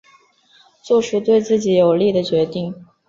[0.83, 2.73] 做出对自己有利的决定